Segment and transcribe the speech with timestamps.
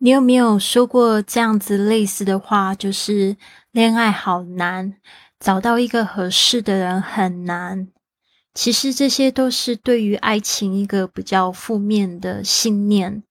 [0.00, 2.72] 你有没有说过这样子类似的话？
[2.74, 3.36] 就是
[3.72, 4.94] 恋爱好难，
[5.40, 7.88] 找到一个合适的人很难。
[8.54, 13.22] 其实这些都是对于爱情一个比较负面的信念。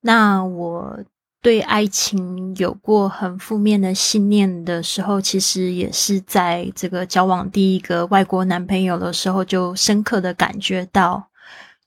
[0.00, 0.98] 那我
[1.40, 11.28] 对爱情有过很负面的信念的时候，其实也是在这个交往第一个外国男朋友的时候，就深刻的感觉到，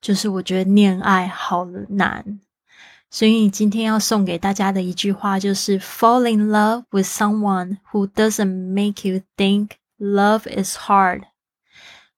[0.02, 2.40] 就是我觉得恋爱好难。
[3.14, 11.22] 所以今天要送给大家的一句话就是：Fall in love with someone who doesn't make you think love is hard。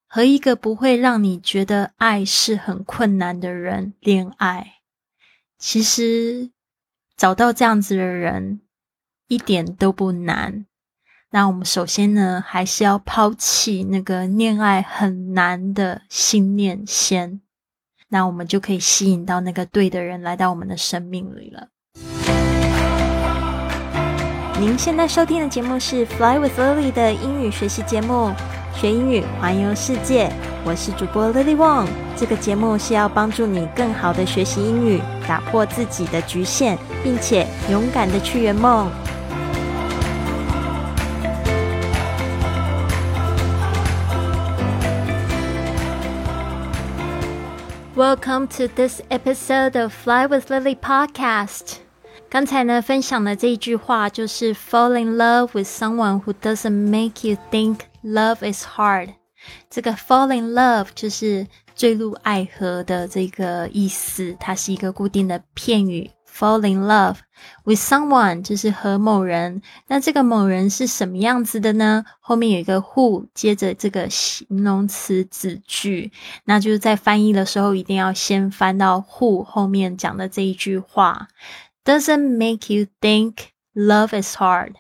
[0.08, 4.76] 和一个不会让你觉得爱是很困难的人恋爱。
[5.59, 6.52] 其实
[7.18, 8.62] 找到这样子的人
[9.27, 10.66] 一点都不难。
[11.32, 17.41] 那我们首先呢，还是要抛弃那个恋爱很难的信念先。
[18.16, 21.68] 那我们就可以吸引到那个对的人来到我们的生命里了。
[24.58, 28.32] 您现在收听的节目是《Fly with Lily》的英语学习节目，
[28.74, 30.32] 学英语环游世界。
[30.63, 31.88] 我是主播 Lily Wong。
[32.16, 38.90] 这个节目是要帮助你更好的学习英语，打破自己的局限，并且勇敢的去圆梦。
[47.95, 51.76] Welcome to this episode of Fly with Lily podcast。
[52.29, 59.15] 刚才呢分享的这一句话就是 “Fall in love with someone who doesn't make you think love is hard”。
[59.68, 66.10] 这个 “fall in love” 就是坠入爱河的这个意思，它是一个固定的片语。
[66.32, 67.16] Fall in love
[67.64, 72.03] with someone 就是和某人，那这个某人是什么样子的呢？
[72.19, 76.12] 后面有一个 who，接着这个形容词子句，
[76.46, 81.28] 那就是在翻译的时候一定要先翻到 who 后面讲的这一句话。
[81.84, 83.34] Doesn't make you think
[83.75, 84.74] love is hard，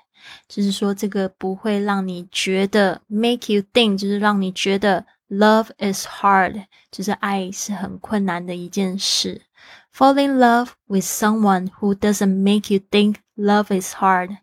[0.47, 9.43] 就是说这个不会让你觉得 make you think，就是让你觉得 love is hard，就是爱是很困难的一件事。
[9.95, 14.39] Fall in love with someone who doesn't make you think love is hard。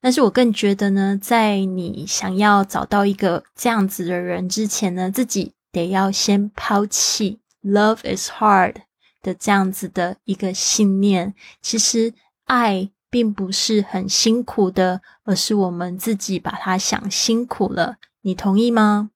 [0.00, 8.74] 但是我更觉得呢，在你想要找到一个这样子的人之前呢，自己得要先抛弃 love is hard
[9.22, 11.34] 的这样子的一个信念。
[11.62, 12.12] 其实
[12.46, 17.98] 爱并不是很辛苦的，而是我们自己把它想辛苦了。
[18.22, 19.10] 你同意吗？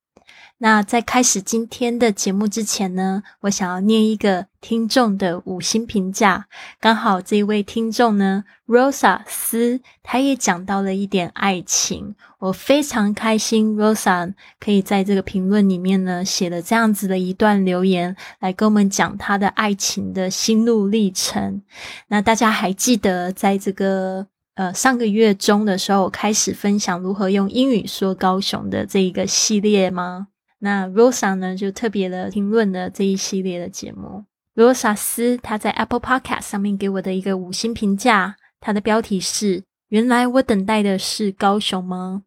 [0.62, 6.48] 那在开始今天的节目之前呢，我想要念一个听众的五星评价。
[6.78, 13.74] 刚好这一位听众呢，Rosa 斯，他也讲到了一点爱情，我非常开心。
[13.74, 21.62] Rosa 可以在这个评论里面呢，写了这样子的一段留言，来跟我们讲他的爱情的心路历程。
[22.08, 30.26] 那大家还记得在这个呃上个月中的时候，我开始分享如何用英语说高雄的这一个系列吗？
[30.60, 34.24] 那 Rosa 呢，就特别的评论了这一系列的节目。
[34.54, 42.24] Rosa 斯他在 Apple Podcast 上面给我的一个五星评价，他的标题是：原来我等待的是高雄吗？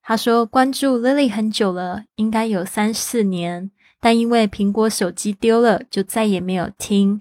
[0.00, 7.20] 他说关注 Lily 很久了，应该有三四年，但因为苹果手机丢了，就再也没有听。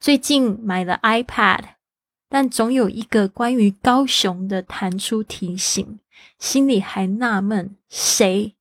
[0.00, 1.60] 最近买了 iPad，
[2.30, 6.00] 但总有一个关于高雄的弹出提醒，
[6.38, 8.54] 心里还纳闷谁。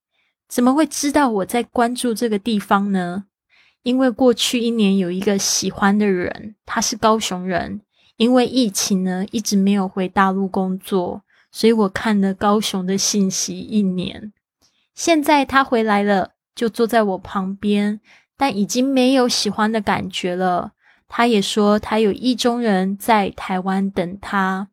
[0.52, 3.24] 怎么会知道我在关注这个地方呢？
[3.84, 7.80] 因为过去一年有一个喜欢的人，他是高雄人，
[8.18, 11.24] 因为疫情呢一直没有回大陆工作，
[11.54, 14.34] 所以我看了高雄的信息一年。
[14.94, 18.02] 现在他回来了，就坐在我旁边，
[18.36, 20.74] 但已经没有喜欢的感觉了。
[21.08, 24.68] 他也说他有意中人在台湾等他。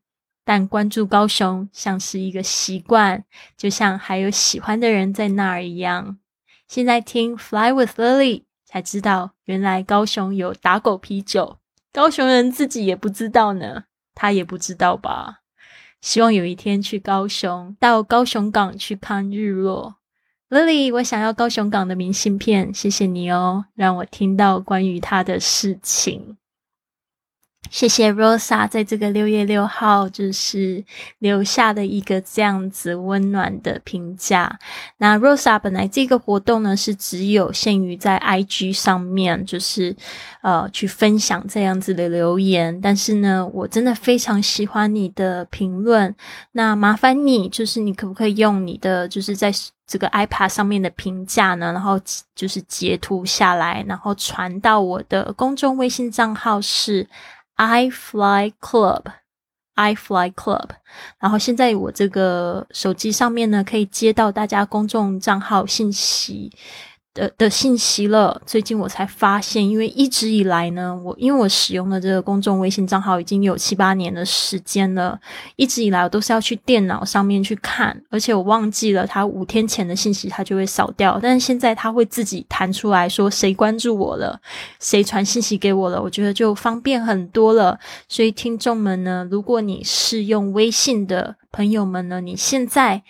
[0.48, 3.22] 但关注高雄像是一个习惯，
[3.54, 6.16] 就像还有喜欢的人在那儿一样。
[6.66, 11.58] 现在听 Fly with Lily 才知道，原来高雄有打狗啤酒，
[11.92, 13.84] 高雄人自己也不知道呢。
[14.14, 15.40] 他也不知道吧？
[16.00, 19.96] 希望有一天去高雄，到高雄港去看日落。
[20.48, 26.38] Lily，我想要高雄港的明信片，谢谢你哦，让我听到关于他的事情。
[27.70, 30.82] 谢谢 Rosa 在这个六月六号就是
[31.18, 34.58] 留下的一个这样子温暖的评价。
[34.96, 39.94] 那 Rosa 本来这个活动呢是只有限于在 IG 上面，就是
[40.40, 42.80] 呃去分享这样子的留言。
[42.80, 46.14] 但是呢，我真的非常喜欢你的评论。
[46.52, 49.52] 那麻烦你，就是你可不可以用你的就是在
[49.88, 51.98] 这个 iPad 上面的评价呢，然后
[52.34, 57.08] 就是截图下来，然后传到我的公众微信账号是
[57.56, 60.68] iFly Club，iFly Club。
[61.18, 66.52] 然后现在我这个手机上面呢，可以接到大家公众账号信息。
[67.18, 68.40] 的的信息了。
[68.46, 75.18] 最近我才发现，因为一直以来呢，我因为我使用的这个公众微信账号已经有七八年的时间了，
[75.56, 81.18] 一直以来我都是要去电脑上面去看，而且我忘记了它五天前的信息，它就会扫掉。
[81.20, 84.40] 但是现在它会自己弹出来说谁关注我了，
[84.78, 87.78] 谁传信息给我了，我觉得就方便很多了。
[88.08, 93.02] 所以听众们呢，如果你是用微信的朋友们呢，你现在。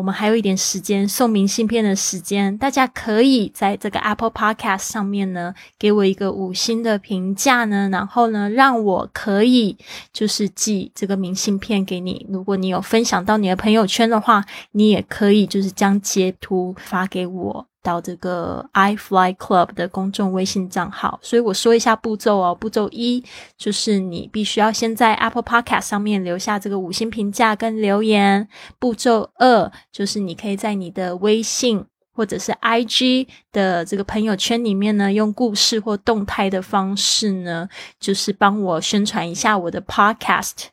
[0.00, 9.76] 我们还有一点时间送明信片的时间，大家可以在这个 Apple Podcast 上面呢，给我一个五星的评价呢，然后呢，让我可以
[10.10, 12.26] 就是寄这个明信片给你。
[12.30, 14.42] 如果你有分享到你的朋友圈的话，
[14.72, 17.69] 你也可以就是将截图发给我。
[17.82, 22.54] 到这个 iFly Club 的公众微信账号，所以我说一下步骤哦。
[22.54, 23.24] 步骤一
[23.56, 28.46] 就是你必须要先在 Apple Podcast 上面留下这个五星评价跟留言。
[28.78, 37.68] 步骤二就是你可以在你的微信或者是 IG 的这个朋友圈里面呢，用故事或动态的方式呢，
[37.98, 40.66] 就是帮我宣传一下我的 Podcast。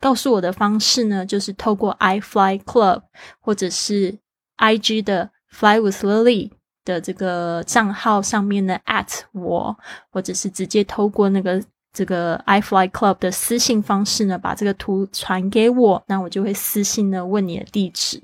[0.00, 3.02] 告诉我的方式呢，就是透过 iFly Club
[3.40, 4.18] 或者是
[4.56, 5.33] IG 的。
[5.54, 6.50] Fly with Lily
[6.84, 9.76] 的这个账号上面呢，at 我，
[10.10, 11.62] 或者是直接透过那个
[11.92, 18.20] 这个 iFly Club 的私信方式呢，把这个图传给我，那我就会私信呢问你的地址。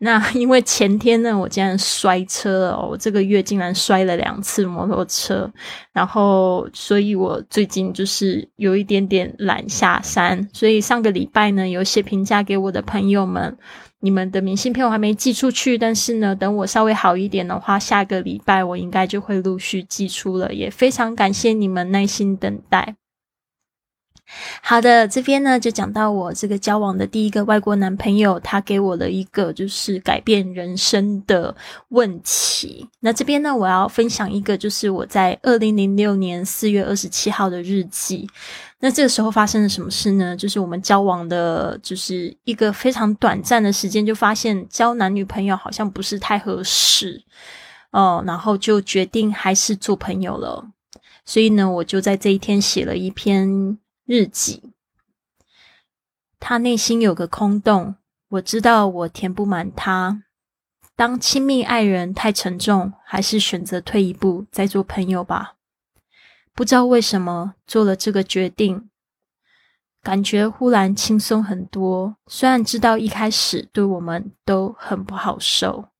[0.00, 5.52] 那因为前天呢，我竟然摔车了，我这个月竟然摔了两次摩托车，
[5.92, 13.58] 然后所以我最近就是有一点点懒下山，所以上个礼拜呢，有写评价给我的朋友们。
[14.00, 20.52] 你们的明信片我还没寄出去，但是呢，等我稍微好一点的话，下个礼拜我应该就会陆续寄出了。
[20.54, 22.94] 也非常感谢你们耐心等待。
[24.62, 31.56] 好的，这边呢就讲到我这个交往的第一个外国男朋友，他给我了一个就是改变人生的
[31.88, 32.86] 问题。
[33.00, 38.28] 那这边呢，我要分享一个就是我在二零零六年四月二十七号的日记。
[38.80, 40.36] 那这个时候发生了什么事呢？
[40.36, 47.24] 就是我们交往的，就是一个非常短暂的时间，就发现交男女朋友好像不是太合适，
[47.90, 50.70] 哦，然后就决定还是做朋友了。
[51.24, 54.72] 所以呢，我就在这一天写了一篇日记。
[56.38, 57.96] 他内心有个空洞，
[58.28, 60.22] 我知道我填不满他。
[60.94, 65.57] 当亲密爱人太沉重，还是选择退一步，再做朋友吧。
[66.58, 68.90] 不知道为什么做了这个决定，
[70.02, 72.16] 感觉忽然轻松很多。
[72.26, 75.90] 虽然知道一开始对我们都很不好受。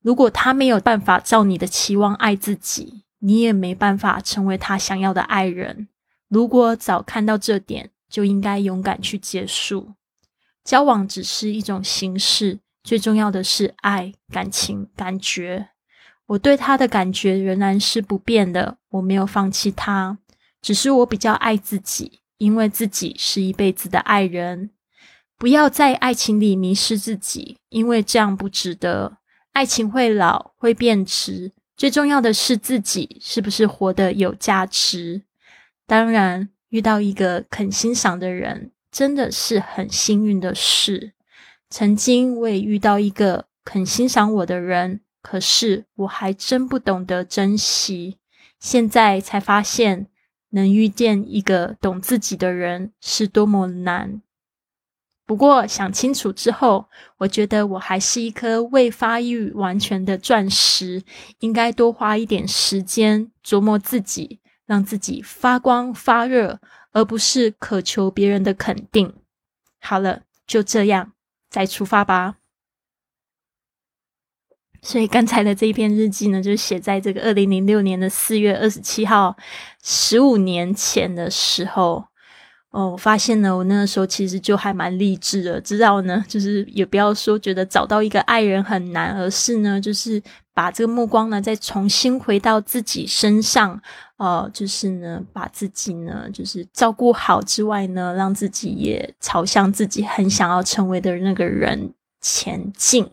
[0.00, 5.88] 如果他没有办法照你的期望爱自己，你也没办法成为他想要的爱人。
[6.28, 9.92] 如果早看到这点，就应该勇敢去结束。
[10.64, 15.68] 交往只是一种形式，最重要的是爱、感情、感觉。
[16.30, 20.18] 我对他的感觉仍然是不变的，我没有放弃他，
[20.62, 24.70] 只是我比较爱自己，因为自己是一辈子的爱人。
[25.36, 29.18] 不要在爱情里迷失自己，因为这样不值得。
[29.54, 35.22] 爱情会老，会变质，最重要的是自己是不是活得有价值。
[35.84, 41.14] 当然，遇到一个肯欣赏的人，真的是很幸运的事。
[41.68, 45.00] 曾经我也遇到一个肯欣赏我的人。
[45.22, 48.18] 可是我还真不懂得珍惜，
[48.58, 50.08] 现在才发现，
[50.50, 54.22] 能遇见一个懂自己的人是多么难。
[55.26, 61.04] 不过想清楚之后，我觉得我还是一颗未发育完全的钻石，
[61.38, 66.58] 应该多花一点时间琢磨自己，让自己发光发热，
[66.90, 69.14] 而不是渴求别人的肯定。
[69.78, 71.12] 好了，就这样，
[71.48, 72.39] 再出发吧。
[74.82, 79.36] 所以刚才的这一篇日记呢，就写在这个二零零六年的四月二十七号，
[79.82, 82.04] 十五年前的时候。
[82.72, 90.22] 哦，我发现呢，我那个时候其实就还蛮励志的，知道呢， 就是也不要说觉得找到一个爱人很难，而是呢，就是
[90.54, 93.82] 把这个目光呢再重新回到自己身上，
[94.18, 103.10] 呃，就是呢，把自己呢就是照顾好之外呢，让自己也朝向自己很想要成为的那个人前进。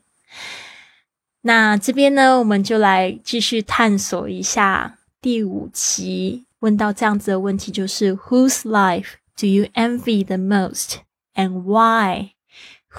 [1.42, 10.98] 那这边呢，我们就来继续探索一下第五期问到这样子的问题，就是 Whose life do you envy the most
[11.36, 12.32] and why?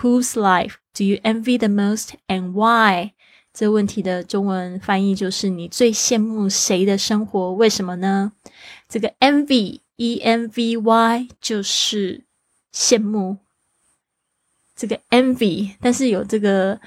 [0.00, 3.12] Whose life do you envy the most and why？
[3.52, 7.52] 这问题的中文翻译就是你最羡慕谁的生活？
[7.54, 8.32] 为什么呢？
[8.88, 12.24] 这个 envy，e n v y 就是
[12.72, 13.38] 羡慕。
[14.76, 16.80] 这个 envy，但是有这个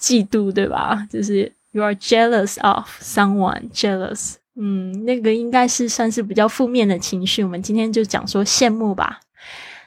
[0.00, 1.06] 嫉妒，对吧？
[1.10, 4.36] 就是 you are jealous of someone，jealous。
[4.54, 7.44] 嗯，那个应该是算是比较负面的情绪。
[7.44, 9.20] 我们今天就讲说羡慕吧。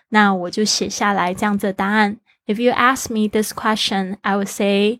[0.10, 2.18] 那我就写下来这样子的答案。
[2.46, 5.00] If you ask me this question, I would say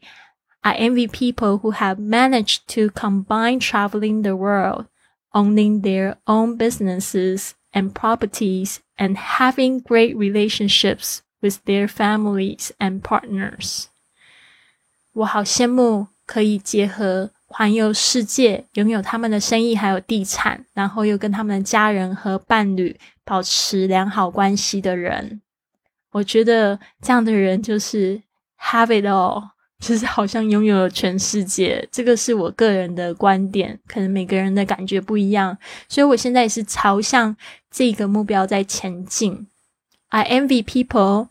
[0.62, 4.86] I envy people who have managed to combine traveling the world,
[5.32, 13.90] owning their own businesses and properties, and having great relationships with their families and partners.
[15.15, 25.41] 我好羡慕可以结合环游世界，拥有他们的生意还有地产，然后又跟他们的家人和伴侣保持良好关系的人。
[26.11, 28.21] 我觉得这样的人就是
[28.61, 31.87] have it all， 就是好像拥有了全世界。
[31.93, 35.57] 这个是我个人的观点，可能每个人的感觉不一样，
[35.89, 37.37] 所以我现在也是朝向
[37.71, 39.47] 这个目标在前进。
[40.09, 41.29] I envy people.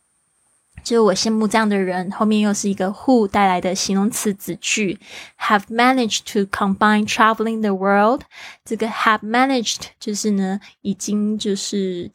[0.83, 4.99] 就是我羡慕这样的人，后面又是一个 who 带来的形容词子句
[5.39, 8.21] ，have managed to combine traveling the world。
[8.65, 12.11] 这个 have managed 就是呢，已经就是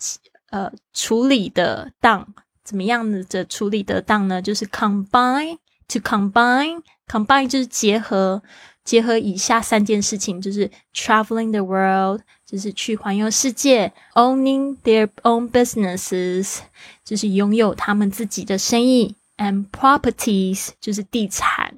[0.50, 2.26] 呃处理得当，
[2.62, 4.42] 怎么样的处理得当呢？
[4.42, 5.56] 就是 combine
[5.88, 8.42] to combine，combine 就是结合，
[8.88, 12.22] 结合以下三件事情，就是 traveling the world。
[12.46, 16.60] 就是去环游世界，owning their own businesses，
[17.04, 21.74] 就是拥有他们自己的生意，and properties，就是地产。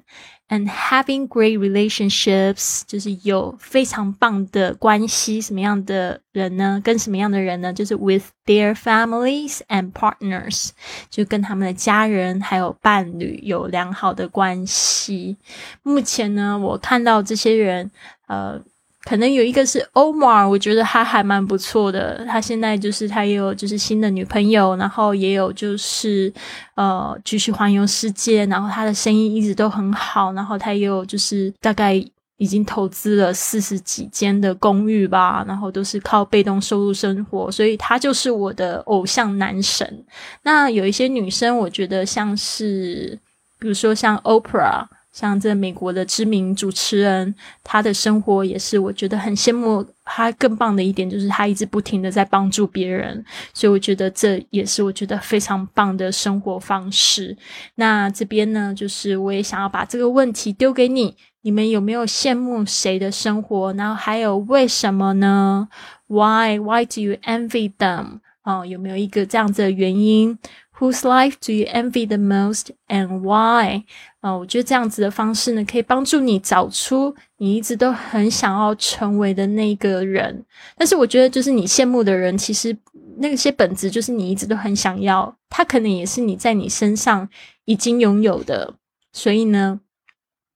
[0.50, 5.40] And having great relationships，就是有非常棒的关系。
[5.40, 6.80] 什么样的人呢？
[6.84, 7.72] 跟什么样的人呢？
[7.72, 10.70] 就是 with their families and partners，
[11.10, 15.36] 就跟他们的家人还有伴侣有良好的关系。
[15.82, 17.90] 目前呢，我看到这些人，
[18.28, 18.62] 呃。
[19.03, 22.23] 可能有一个是 Omar，我觉得他还蛮不错的。
[22.25, 26.31] 他现在就是他也有就是新的女朋友，然后也有就是
[26.75, 31.93] 呃继续环游世界，然后他的生意一直都很好，然后他也有就是大概
[32.37, 40.05] 已经投资了四十几间的公寓吧，然后都是靠被动收入生活，所以他就是我的偶像男神。
[40.43, 43.17] 那有一些女生，我觉得像是
[43.59, 44.85] 比如说像 Oprah。
[45.11, 49.85] 像这美国的知名主持人，他的生活也是我觉得很羡慕。
[50.03, 57.37] 他更棒的一点就是他一直不停的在帮助别人，所以我觉得这也是我觉得非常棒的生活方式。
[57.75, 63.73] 那这边呢，就是我也想要把这个问题丢给你：你们有没有羡慕谁的生活？
[63.73, 65.69] 然后还有为什么呢
[66.07, 66.57] ？Why?
[66.59, 68.19] Why do you envy them?
[68.43, 70.37] 哦，有没有一个这样子的原因
[70.81, 73.83] ？Whose life do you envy the most and why？
[74.21, 80.43] 啊，我觉得这样子的方式呢，可以帮助你找出你一直都很想要成为的那个人。
[80.75, 82.75] 但是我觉得，就是你羡慕的人，其实
[83.17, 87.29] 那些本质就是你一直都很想要，他可能也是你在你身上
[87.65, 88.73] 已经拥有的。
[89.13, 89.81] 所以呢。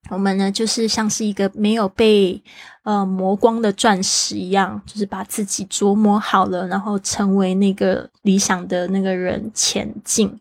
[0.09, 2.39] 我们呢，就是像是一个没有被
[2.83, 10.31] 呃磨光的钻石一样，就是把自己琢磨好了，然后成为那个理想的那个人前进。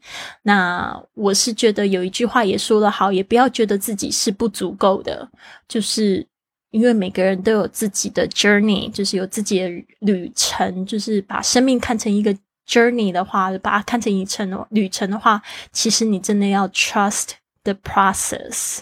[0.43, 5.27] 那我是觉得有一句话也说得好，也不要觉得自己是不足够的，
[5.67, 6.27] 就是
[6.71, 9.69] 因为每个人都有自己的 journey，就是有自己的
[10.01, 12.37] 旅程，就是把生命看成一个
[12.69, 15.41] journey 的话，把它看成一程旅程的话，
[15.73, 17.31] 其实你真的要 trust
[17.63, 18.81] the process。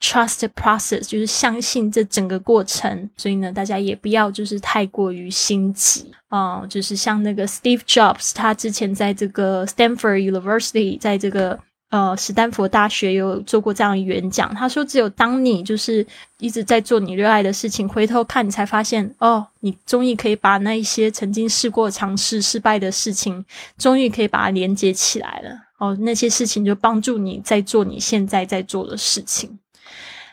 [0.00, 6.64] Trust process 就是相信这整个过程，所以呢，大家也不要就是太过于心急啊。
[6.66, 11.58] 就是像那个 Steve Jobs，他之前在这个 Stanford University，在这个
[11.90, 14.54] 呃史丹佛大学有做过这样的演讲。
[14.54, 16.06] 他说，只有当你就是
[16.38, 23.44] 一直在做你热爱的事情，回头看你才发现，哦，你终于可以把那一些曾经试过尝试失败的事情，
[23.76, 25.50] 终于可以把它连接起来了。
[25.78, 29.58] 哦，那些事情就帮助你在做你现在在做的事情。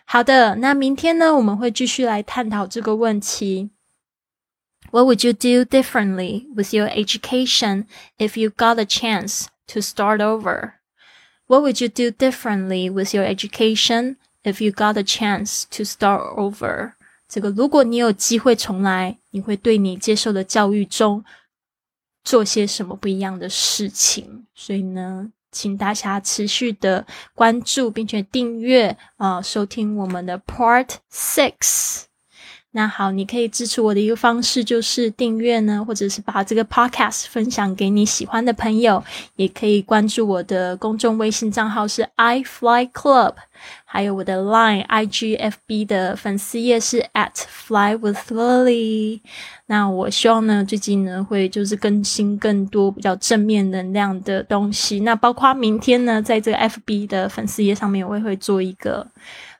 [0.04, 3.70] 好的，那明天呢，我们会继续来探讨这个问题。
[4.90, 7.86] What would you do differently with your education
[8.18, 10.72] if you got a chance to start over?
[11.46, 16.34] What would you do differently with your education if you got a chance to start
[16.34, 16.94] over?
[17.28, 21.24] 这个，如果你有机会重来，你会对你接受的教育中
[22.24, 24.46] 做些什么不一样的事情？
[24.54, 25.30] 所以呢？
[25.55, 32.03] 请大家持续的关注并且订阅啊，收听我们的 Part Six。
[32.77, 39.01] 那好，你可以支持我的一个方式就是订阅呢，或者是把这个 podcast 分享给你喜欢的朋友，
[39.37, 43.35] 也可以关注我的公众微信账号是 i fly club，
[43.85, 49.21] 还有我的 line igfb 的粉丝页是 at fly with lily。
[49.67, 54.99] 那我希望呢，最近呢会就是更新更多比较正面能量的东西。
[54.99, 59.07] 那包括明天呢，在这个 fb 的粉丝页上面，我也会做一个。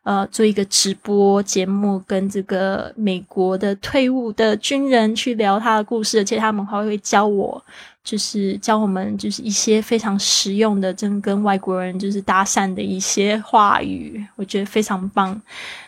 [0.05, 7.59] 呃，做一个直播节目，跟这个美国的退伍的军人去聊他的故事，而且他们还会教我，
[8.03, 15.41] 就是教我们就是一些非常实用的，真跟外国人就是搭讪的一些话语，我觉得非常棒。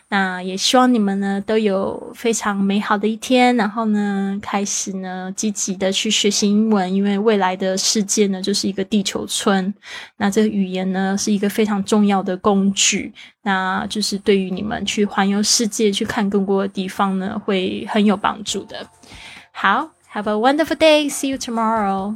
[0.09, 9.73] 那也希望你们呢都有非常美好的一天，然后呢开始呢积极的去学习英文，因为未来的世界呢就是一个地球村，
[10.15, 13.11] 那这个语言呢是一个非常重要的工具，
[13.43, 18.87] 那就是对于你们去环游世界、去看更多的地方呢会很有帮助的。
[19.51, 21.09] 好，Have a wonderful day.
[21.09, 22.15] See you tomorrow.